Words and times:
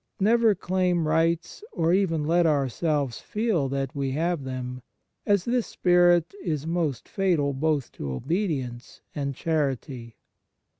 Never 0.19 0.55
claim 0.55 1.07
rights 1.07 1.63
or 1.73 1.93
even 1.93 2.23
let 2.25 2.47
ourselves 2.47 3.19
feel 3.21 3.69
that 3.69 3.93
we 3.95 4.09
have 4.13 4.43
them, 4.45 4.81
as 5.27 5.45
this 5.45 5.67
spirit 5.67 6.33
is 6.43 6.65
most 6.65 7.07
fatal 7.07 7.53
both 7.53 7.91
to 7.91 8.11
obedience 8.11 9.01
and 9.13 9.35
charity. 9.35 10.17